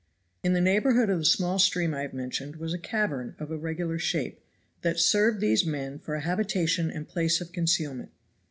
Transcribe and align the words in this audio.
In 0.41 0.53
the 0.53 0.61
neighborhood 0.61 1.11
of 1.11 1.19
the 1.19 1.25
small 1.25 1.59
stream 1.59 1.93
I 1.93 2.01
have 2.01 2.11
mentioned 2.11 2.55
was 2.55 2.73
a 2.73 2.79
cavern 2.79 3.35
of 3.37 3.51
irregular 3.51 3.99
shape 3.99 4.39
that 4.81 4.97
served 4.99 5.41
these 5.41 5.63
men 5.63 5.99
for 5.99 6.15
a 6.15 6.21
habitation 6.21 6.89
and 6.89 7.07
place 7.07 7.39
of 7.39 7.51
concealment. 7.53 8.09